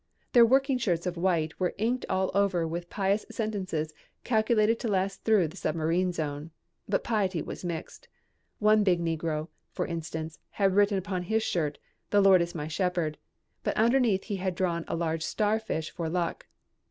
[0.33, 3.93] Their working shirts of white were inked all over with pious sentences
[4.23, 6.49] calculated to last through the submarine zone,
[6.89, 8.07] but piety was mixed.
[8.57, 11.77] One big negro, for instance, had written upon his shirt:
[12.09, 13.19] "The Lord is my shepherd,"
[13.63, 16.47] but underneath he had drawn a large starfish for luck.